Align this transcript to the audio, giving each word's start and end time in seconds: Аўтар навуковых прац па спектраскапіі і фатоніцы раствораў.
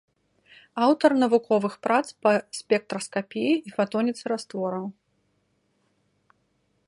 Аўтар 0.85 1.11
навуковых 1.23 1.73
прац 1.87 2.05
па 2.25 2.31
спектраскапіі 2.61 3.53
і 3.71 3.75
фатоніцы 3.77 4.23
раствораў. 4.33 4.87